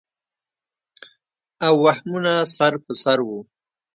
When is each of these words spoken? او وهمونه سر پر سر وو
او 1.65 1.73
وهمونه 1.83 2.33
سر 2.55 2.73
پر 2.83 2.93
سر 3.03 3.19
وو 3.27 3.39